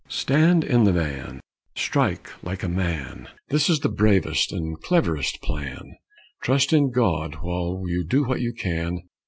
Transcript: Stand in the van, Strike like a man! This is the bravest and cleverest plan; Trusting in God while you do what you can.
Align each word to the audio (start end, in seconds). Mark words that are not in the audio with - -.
Stand 0.09 0.63
in 0.63 0.85
the 0.85 0.91
van, 0.93 1.39
Strike 1.75 2.27
like 2.43 2.63
a 2.63 2.67
man! 2.67 3.27
This 3.49 3.69
is 3.69 3.81
the 3.81 3.87
bravest 3.89 4.51
and 4.51 4.81
cleverest 4.81 5.39
plan; 5.43 5.93
Trusting 6.41 6.85
in 6.85 6.91
God 6.91 7.35
while 7.41 7.83
you 7.85 8.03
do 8.03 8.23
what 8.23 8.41
you 8.41 8.51
can. 8.51 9.03